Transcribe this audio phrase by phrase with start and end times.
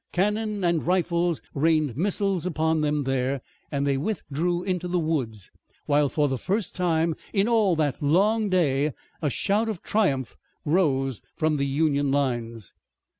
[0.13, 3.39] Cannon and rifles rained missiles upon them there,
[3.71, 5.51] and they withdrew into the woods,
[5.85, 10.35] while for the first time in all that long day a shout of triumph
[10.65, 12.73] rose from the Union lines.